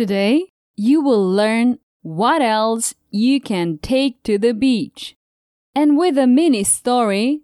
Today, 0.00 0.46
you 0.76 1.02
will 1.02 1.22
learn 1.22 1.78
what 2.00 2.40
else 2.40 2.94
you 3.10 3.38
can 3.38 3.76
take 3.76 4.22
to 4.22 4.38
the 4.38 4.54
beach. 4.54 5.14
And 5.74 5.98
with 5.98 6.16
a 6.16 6.26
mini 6.26 6.64
story, 6.64 7.42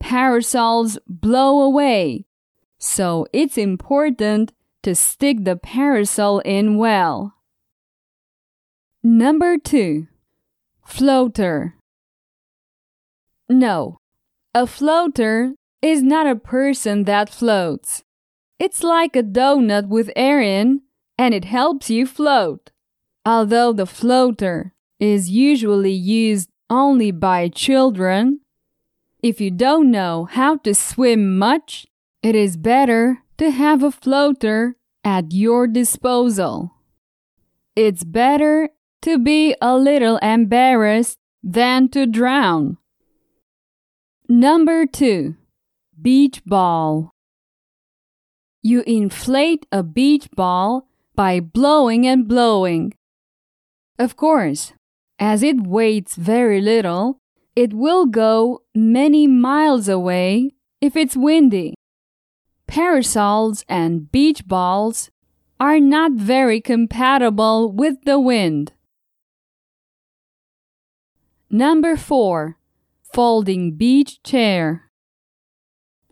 parasols 0.00 0.98
blow 1.06 1.60
away, 1.60 2.26
so 2.78 3.26
it's 3.32 3.56
important 3.56 4.52
to 4.82 4.94
stick 4.94 5.44
the 5.44 5.56
parasol 5.56 6.40
in 6.40 6.76
well. 6.76 7.34
Number 9.02 9.58
two, 9.58 10.06
floater. 10.84 11.74
No, 13.48 13.98
a 14.54 14.66
floater 14.66 15.54
is 15.82 16.02
not 16.02 16.26
a 16.26 16.34
person 16.34 17.04
that 17.04 17.28
floats. 17.28 18.02
It's 18.58 18.82
like 18.82 19.14
a 19.14 19.22
donut 19.22 19.88
with 19.88 20.10
air 20.16 20.40
in, 20.40 20.82
and 21.18 21.34
it 21.34 21.44
helps 21.44 21.90
you 21.90 22.06
float. 22.06 22.70
Although 23.24 23.72
the 23.72 23.86
floater 23.86 24.74
is 25.00 25.30
usually 25.30 25.92
used 25.92 26.50
only 26.70 27.10
by 27.10 27.48
children, 27.48 28.40
if 29.22 29.40
you 29.40 29.50
don't 29.50 29.90
know 29.90 30.26
how 30.26 30.58
to 30.58 30.74
swim 30.74 31.38
much, 31.38 31.86
it 32.22 32.34
is 32.34 32.56
better 32.56 33.22
to 33.38 33.50
have 33.50 33.82
a 33.82 33.90
floater 33.90 34.76
at 35.04 35.32
your 35.32 35.66
disposal. 35.66 36.72
It's 37.74 38.04
better 38.04 38.70
to 39.02 39.18
be 39.18 39.54
a 39.60 39.76
little 39.76 40.18
embarrassed 40.18 41.18
than 41.42 41.88
to 41.90 42.06
drown. 42.06 42.78
Number 44.28 44.86
two, 44.86 45.36
beach 46.00 46.42
ball. 46.44 47.10
You 48.62 48.82
inflate 48.86 49.66
a 49.70 49.82
beach 49.82 50.28
ball 50.34 50.88
by 51.16 51.40
blowing 51.40 52.06
and 52.06 52.28
blowing. 52.28 52.92
Of 53.98 54.16
course, 54.16 54.74
as 55.18 55.42
it 55.42 55.66
weighs 55.66 56.14
very 56.14 56.60
little, 56.60 57.18
it 57.56 57.72
will 57.72 58.04
go 58.04 58.62
many 58.74 59.26
miles 59.26 59.88
away 59.88 60.50
if 60.80 60.94
it's 60.94 61.16
windy. 61.16 61.74
Parasols 62.66 63.64
and 63.68 64.12
beach 64.12 64.46
balls 64.46 65.10
are 65.58 65.80
not 65.80 66.12
very 66.12 66.60
compatible 66.60 67.72
with 67.72 67.96
the 68.04 68.20
wind. 68.20 68.72
Number 71.48 71.96
4. 71.96 72.58
Folding 73.14 73.76
beach 73.76 74.22
chair. 74.22 74.90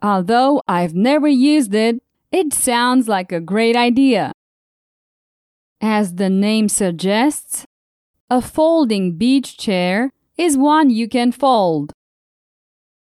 Although 0.01 0.63
I've 0.67 0.95
never 0.95 1.29
used 1.29 1.75
it, 1.75 2.01
it 2.33 2.55
sounds 2.55 3.09
like 3.09 3.33
a 3.33 3.41
great 3.41 3.77
idea. 3.77 4.33
As 5.81 6.15
the 6.15 6.31
name 6.31 6.69
suggests, 6.69 7.67
a 8.31 8.41
folding 8.41 9.17
beach 9.17 9.59
chair 9.59 10.11
is 10.37 10.57
one 10.57 10.91
you 10.91 11.09
can 11.09 11.33
fold. 11.33 11.93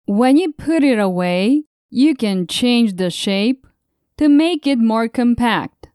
When 0.05 0.37
you 0.37 0.51
put 0.51 0.83
it 0.83 0.99
away, 0.99 1.63
you 1.89 2.15
can 2.15 2.47
change 2.47 2.95
the 2.95 3.09
shape 3.09 3.67
to 4.17 4.27
make 4.27 4.67
it 4.67 4.79
more 4.79 5.07
compact. 5.07 5.87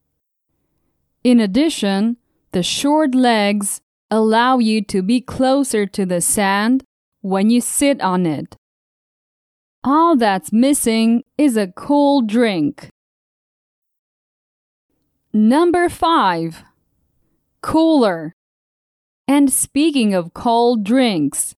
In 1.24 1.40
addition, 1.40 2.16
the 2.52 2.62
short 2.62 3.14
legs 3.14 3.80
allow 4.10 4.58
you 4.58 4.82
to 4.84 5.02
be 5.02 5.20
closer 5.20 5.86
to 5.86 6.06
the 6.06 6.20
sand 6.20 6.84
when 7.20 7.50
you 7.50 7.60
sit 7.60 8.00
on 8.00 8.24
it. 8.24 8.56
All 9.84 10.16
that's 10.16 10.52
missing 10.52 11.22
is 11.36 11.56
a 11.56 11.68
cool 11.68 12.22
drink. 12.22 12.88
Number 15.33 15.91
5. 15.91 16.65
Cooler. 17.61 18.34
And 19.27 19.53
speaking 19.53 20.15
of 20.15 20.33
cold 20.33 20.84
drinks, 20.84 21.55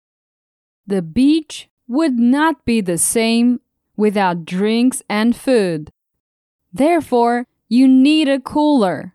the 0.84 1.02
beach 1.02 1.68
would 1.86 2.18
not 2.18 2.64
be 2.64 2.80
the 2.80 2.98
same 2.98 3.60
without 3.96 4.44
drinks 4.44 5.04
and 5.08 5.36
food. 5.36 5.90
Therefore, 6.72 7.46
you 7.68 7.86
need 7.86 8.28
a 8.28 8.40
cooler. 8.40 9.14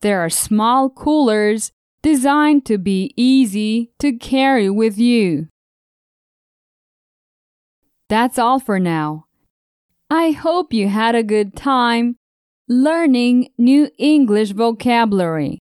There 0.00 0.20
are 0.20 0.30
small 0.30 0.90
coolers 0.90 1.70
designed 2.02 2.66
to 2.66 2.78
be 2.78 3.12
easy 3.16 3.92
to 4.00 4.12
carry 4.12 4.68
with 4.68 4.98
you. 4.98 5.46
That's 8.08 8.40
all 8.40 8.58
for 8.58 8.80
now. 8.80 9.26
I 10.10 10.32
hope 10.32 10.72
you 10.72 10.88
had 10.88 11.14
a 11.14 11.22
good 11.22 11.54
time 11.54 12.16
learning 12.70 13.50
new 13.58 13.90
English 13.98 14.52
vocabulary. 14.52 15.58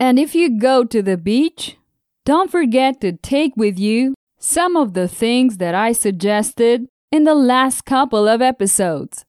And 0.00 0.18
if 0.18 0.34
you 0.34 0.58
go 0.58 0.82
to 0.84 1.02
the 1.02 1.18
beach, 1.18 1.76
don't 2.24 2.50
forget 2.50 3.02
to 3.02 3.12
take 3.12 3.52
with 3.54 3.78
you 3.78 4.14
some 4.38 4.76
of 4.76 4.94
the 4.94 5.06
things 5.06 5.58
that 5.58 5.74
I 5.74 5.92
suggested 5.92 6.86
in 7.12 7.24
the 7.24 7.34
last 7.34 7.84
couple 7.84 8.26
of 8.26 8.40
episodes. 8.40 9.26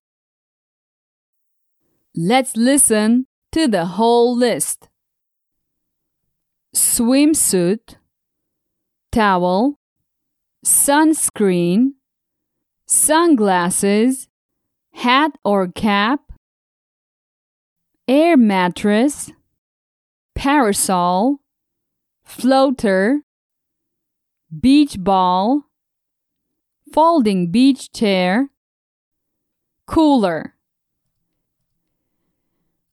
Let's 2.16 2.56
listen 2.56 3.28
to 3.52 3.68
the 3.68 3.86
whole 3.86 4.34
list 4.36 4.88
swimsuit, 6.74 7.96
towel, 9.12 9.76
sunscreen, 10.66 11.96
sunglasses, 12.86 14.27
hat 14.98 15.32
or 15.46 15.68
cap, 15.68 16.22
air 18.08 18.36
mattress, 18.36 19.32
parasol, 20.34 21.38
floater, 22.26 23.22
beach 24.60 24.96
ball, 24.98 25.66
folding 26.92 27.52
beach 27.52 27.92
chair, 27.92 28.50
cooler. 29.86 30.56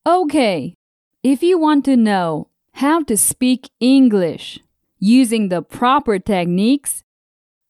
Okay, 0.06 0.75
if 1.23 1.43
you 1.43 1.59
want 1.59 1.87
to 1.87 1.97
know 1.97 2.49
how 2.75 3.03
to 3.05 3.17
speak 3.17 3.71
English 3.81 4.61
using 4.99 5.49
the 5.49 5.62
proper 5.62 6.19
techniques, 6.19 7.03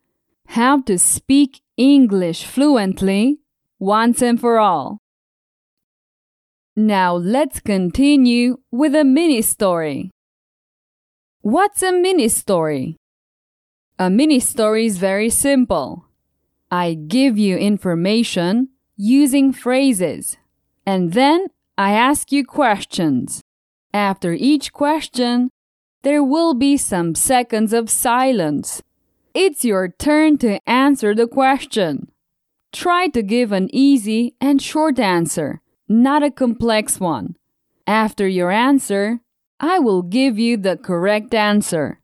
how 0.48 0.82
to 0.82 0.98
speak 0.98 1.62
English 1.78 2.46
fluently 2.46 3.40
once 3.78 4.22
and 4.22 4.40
for 4.40 4.58
all. 4.58 4.98
Now 6.76 7.16
let's 7.16 7.60
continue 7.60 8.58
with 8.72 8.96
a 8.96 9.04
mini 9.04 9.42
story. 9.42 10.12
What's 11.42 11.84
a 11.84 11.92
mini 11.92 12.28
story? 12.30 12.98
A 14.00 14.10
mini 14.10 14.40
story 14.40 14.86
is 14.86 14.98
very 14.98 15.30
simple. 15.30 16.08
I 16.72 16.96
give 16.96 17.38
you 17.38 17.56
information 17.58 18.70
using 18.98 19.54
phrases, 19.54 20.38
and 20.86 21.14
then 21.14 21.48
I 21.78 21.92
ask 21.92 22.32
you 22.32 22.46
questions. 22.46 23.42
After 23.94 24.34
each 24.34 24.72
question, 24.72 25.50
there 26.04 26.24
will 26.24 26.54
be 26.54 26.78
some 26.78 27.16
seconds 27.16 27.74
of 27.74 27.90
silence. 27.90 28.82
It's 29.34 29.66
your 29.66 29.88
turn 29.90 30.38
to 30.40 30.60
answer 30.70 31.16
the 31.16 31.28
question. 31.28 32.12
Try 32.72 33.08
to 33.08 33.24
give 33.24 33.52
an 33.52 33.70
easy 33.74 34.36
and 34.40 34.62
short 34.62 35.00
answer, 35.00 35.62
not 35.88 36.24
a 36.24 36.32
complex 36.32 37.00
one. 37.00 37.36
After 37.88 38.28
your 38.28 38.52
answer, 38.52 39.22
I 39.60 39.80
will 39.80 40.02
give 40.02 40.38
you 40.38 40.58
the 40.58 40.78
correct 40.78 41.34
answer. 41.34 42.00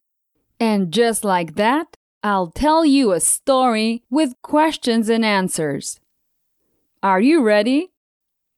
And 0.60 0.92
just 0.92 1.24
like 1.24 1.56
that, 1.56 1.98
I'll 2.24 2.52
tell 2.52 2.86
you 2.86 3.12
a 3.12 3.20
story 3.20 4.04
with 4.10 4.42
questions 4.42 5.10
and 5.10 5.26
answers. 5.26 6.00
Are 7.04 7.20
you 7.20 7.44
ready? 7.44 7.91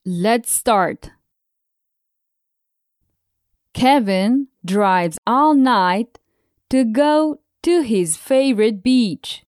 Let's 0.06 0.52
start. 0.52 1.12
Kevin 3.74 4.48
drives 4.66 5.18
all 5.26 5.54
night 5.54 6.20
to 6.70 6.84
go 6.84 7.40
to 7.62 7.84
his 7.84 8.18
favorite 8.18 8.84
beach. 8.84 9.46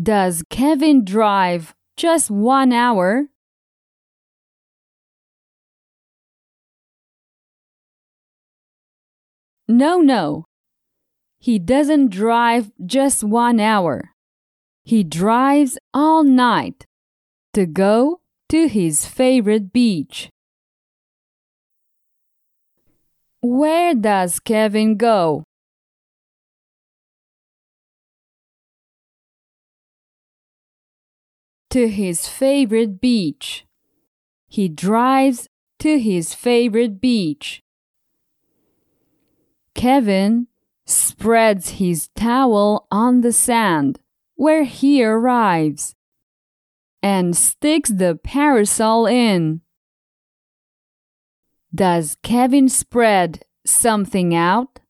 Does 0.00 0.44
Kevin 0.48 1.04
drive 1.04 1.74
just 1.96 2.30
one 2.30 2.72
hour? 2.72 3.26
No, 9.66 10.00
no. 10.00 10.44
He 11.40 11.58
doesn't 11.58 12.10
drive 12.10 12.70
just 12.86 13.24
one 13.24 13.58
hour. 13.58 14.10
He 14.84 15.02
drives 15.02 15.78
all 15.92 16.22
night 16.22 16.86
to 17.54 17.66
go 17.66 18.20
to 18.48 18.68
his 18.68 19.06
favorite 19.06 19.72
beach. 19.72 20.30
Where 23.40 23.94
does 23.94 24.38
Kevin 24.40 24.96
go? 24.96 25.44
To 31.70 31.88
his 31.88 32.28
favorite 32.28 33.00
beach. 33.00 33.64
He 34.48 34.68
drives 34.68 35.48
to 35.78 35.98
his 35.98 36.34
favorite 36.34 37.00
beach. 37.00 37.62
Kevin 39.74 40.46
spreads 40.84 41.70
his 41.80 42.08
towel 42.14 42.86
on 42.90 43.22
the 43.22 43.32
sand 43.32 43.98
where 44.36 44.64
he 44.64 45.02
arrives 45.02 45.94
and 47.02 47.36
sticks 47.36 47.90
the 47.90 48.18
parasol 48.22 49.06
in. 49.06 49.60
Does 51.74 52.16
Kevin 52.22 52.68
spread 52.68 53.44
something 53.64 54.34
out? 54.34 54.80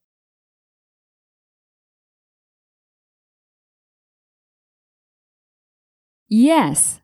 Yes, 6.28 7.00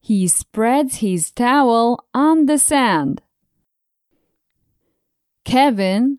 he 0.00 0.26
spreads 0.26 0.96
his 0.96 1.30
towel 1.30 2.06
on 2.14 2.46
the 2.46 2.58
sand. 2.58 3.22
Kevin 5.44 6.18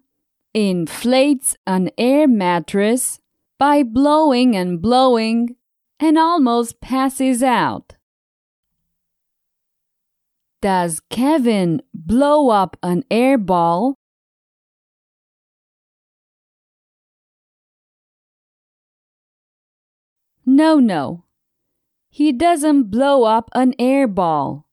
inflates 0.54 1.56
an 1.66 1.90
air 1.98 2.28
mattress 2.28 3.20
by 3.58 3.84
blowing 3.84 4.56
and 4.56 4.82
blowing 4.82 5.56
and 6.00 6.18
almost 6.18 6.80
passes 6.80 7.44
out. 7.44 7.96
Does 10.62 11.00
Kevin 11.10 11.82
blow 11.94 12.50
up 12.50 12.76
an 12.84 13.04
air 13.10 13.38
ball? 13.38 13.96
No, 20.46 20.80
no. 20.80 21.24
He 22.10 22.34
doesn't 22.34 22.92
blow 22.92 23.24
up 23.24 23.50
an 23.54 23.74
air 23.80 24.08
ball. 24.08 24.66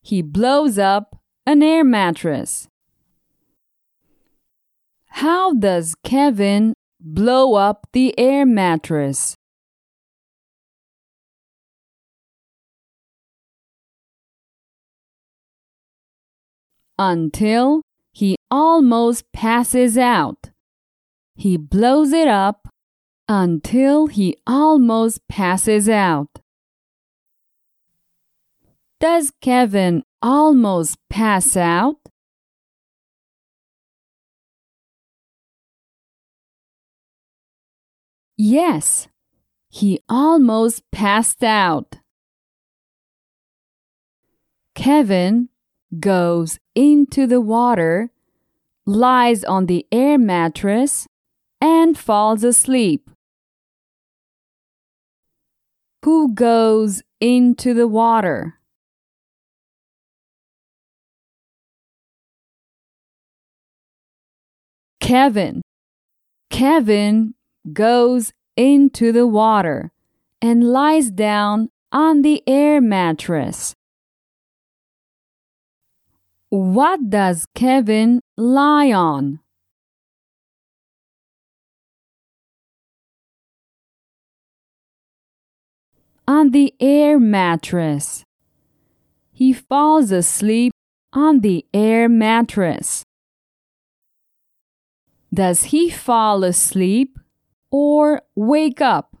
He 0.00 0.22
blows 0.22 0.78
up 0.78 1.20
an 1.44 1.62
air 1.62 1.84
mattress. 1.84 2.68
How 5.06 5.52
does 5.52 5.94
Kevin 6.02 6.72
blow 6.98 7.54
up 7.54 7.86
the 7.92 8.18
air 8.18 8.46
mattress? 8.46 9.36
Until 16.98 17.82
he 18.12 18.36
almost 18.50 19.24
passes 19.32 19.96
out. 19.96 20.50
He 21.34 21.56
blows 21.56 22.12
it 22.12 22.28
up 22.28 22.68
until 23.28 24.06
he 24.06 24.36
almost 24.46 25.26
passes 25.28 25.88
out. 25.88 26.28
Does 29.00 29.32
Kevin 29.40 30.04
almost 30.20 30.98
pass 31.08 31.56
out? 31.56 31.96
Yes, 38.36 39.08
he 39.68 40.00
almost 40.08 40.82
passed 40.90 41.42
out. 41.42 41.96
Kevin 44.74 45.48
goes 45.98 46.58
into 46.74 47.26
the 47.26 47.40
water, 47.40 48.10
lies 48.86 49.44
on 49.44 49.66
the 49.66 49.86
air 49.92 50.18
mattress, 50.18 51.06
and 51.60 51.96
falls 51.96 52.42
asleep. 52.44 53.10
Who 56.04 56.34
goes 56.34 57.02
into 57.20 57.74
the 57.74 57.86
water? 57.86 58.58
Kevin. 65.00 65.62
Kevin 66.50 67.34
goes 67.72 68.32
into 68.56 69.12
the 69.12 69.26
water 69.26 69.92
and 70.40 70.64
lies 70.64 71.10
down 71.10 71.70
on 71.92 72.22
the 72.22 72.42
air 72.46 72.80
mattress. 72.80 73.74
What 76.52 77.08
does 77.08 77.46
Kevin 77.54 78.20
lie 78.36 78.92
on? 78.92 79.40
On 86.28 86.50
the 86.50 86.74
air 86.78 87.18
mattress. 87.18 88.24
He 89.32 89.54
falls 89.54 90.12
asleep 90.12 90.74
on 91.14 91.40
the 91.40 91.64
air 91.72 92.06
mattress. 92.06 93.02
Does 95.32 95.72
he 95.72 95.88
fall 95.88 96.44
asleep 96.44 97.18
or 97.70 98.20
wake 98.36 98.82
up. 98.82 99.11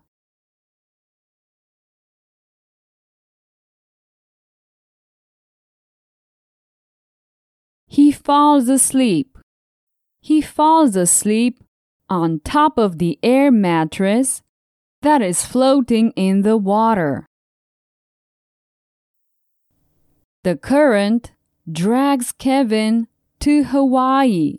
Falls 8.24 8.68
asleep. 8.68 9.38
He 10.20 10.40
falls 10.40 10.96
asleep 10.96 11.58
on 12.08 12.40
top 12.44 12.78
of 12.78 12.98
the 12.98 13.18
air 13.22 13.50
mattress 13.50 14.42
that 15.02 15.20
is 15.22 15.44
floating 15.44 16.12
in 16.12 16.42
the 16.42 16.56
water. 16.56 17.26
The 20.44 20.56
current 20.56 21.32
drags 21.70 22.32
Kevin 22.32 23.08
to 23.40 23.64
Hawaii. 23.64 24.58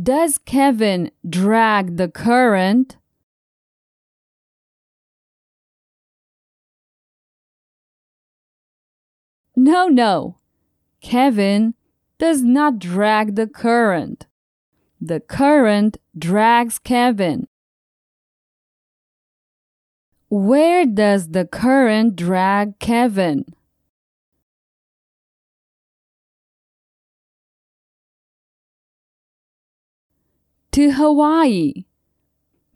Does 0.00 0.38
Kevin 0.38 1.10
drag 1.28 1.96
the 1.96 2.08
current? 2.08 2.96
No, 9.56 9.88
no. 9.88 10.36
Kevin 11.00 11.74
does 12.18 12.42
not 12.42 12.78
drag 12.78 13.36
the 13.36 13.46
current. 13.46 14.26
The 15.00 15.20
current 15.20 15.98
drags 16.18 16.78
Kevin. 16.78 17.46
Where 20.28 20.84
does 20.84 21.28
the 21.28 21.46
current 21.46 22.16
drag 22.16 22.78
Kevin? 22.78 23.46
To 30.72 30.92
Hawaii. 30.92 31.84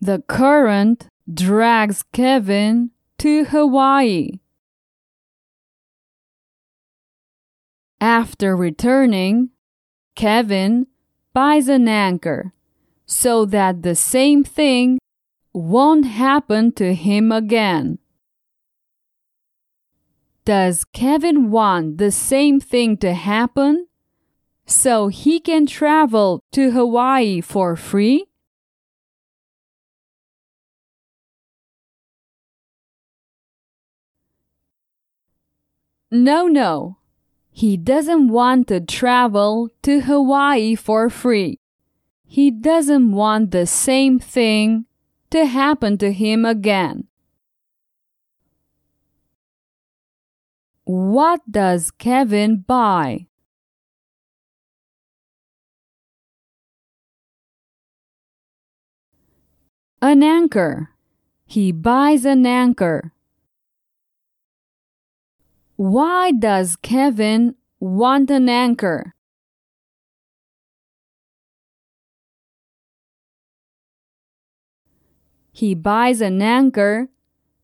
The 0.00 0.22
current 0.26 1.08
drags 1.32 2.04
Kevin 2.12 2.90
to 3.18 3.44
Hawaii. 3.44 4.41
After 8.02 8.56
returning, 8.56 9.50
Kevin 10.16 10.88
buys 11.32 11.68
an 11.68 11.86
anchor 11.86 12.52
so 13.06 13.44
that 13.44 13.82
the 13.84 13.94
same 13.94 14.42
thing 14.42 14.98
won't 15.52 16.06
happen 16.06 16.72
to 16.72 16.94
him 16.94 17.30
again. 17.30 18.00
Does 20.44 20.82
Kevin 20.82 21.52
want 21.52 21.98
the 21.98 22.10
same 22.10 22.58
thing 22.58 22.96
to 22.96 23.14
happen 23.14 23.86
so 24.66 25.06
he 25.06 25.38
can 25.38 25.66
travel 25.66 26.42
to 26.50 26.72
Hawaii 26.72 27.40
for 27.40 27.76
free? 27.76 28.26
No, 36.10 36.48
no. 36.48 36.96
He 37.54 37.76
doesn't 37.76 38.28
want 38.28 38.68
to 38.68 38.80
travel 38.80 39.68
to 39.82 40.00
Hawaii 40.00 40.74
for 40.74 41.10
free. 41.10 41.60
He 42.24 42.50
doesn't 42.50 43.12
want 43.12 43.50
the 43.50 43.66
same 43.66 44.18
thing 44.18 44.86
to 45.30 45.44
happen 45.44 45.98
to 45.98 46.12
him 46.12 46.46
again. 46.46 47.08
What 50.84 51.40
does 51.48 51.90
Kevin 51.90 52.64
buy? 52.66 53.26
An 60.00 60.22
anchor. 60.22 60.88
He 61.44 61.70
buys 61.70 62.24
an 62.24 62.46
anchor. 62.46 63.12
Why 65.82 66.30
does 66.30 66.76
Kevin 66.76 67.56
want 67.80 68.30
an 68.30 68.48
anchor? 68.48 69.14
He 75.50 75.74
buys 75.74 76.20
an 76.20 76.40
anchor 76.40 77.08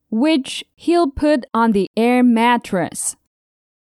which 0.09 0.65
he'll 0.75 1.09
put 1.09 1.45
on 1.53 1.71
the 1.71 1.87
air 1.95 2.21
mattress. 2.21 3.15